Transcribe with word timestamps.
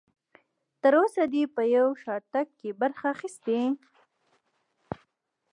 تر 0.81 0.93
اوسه 1.01 1.23
دې 1.33 1.43
په 1.55 1.61
یو 1.75 1.87
شاتګ 2.03 2.47
کې 2.59 2.69
برخه 2.81 3.05
اخیستې؟ 3.15 3.59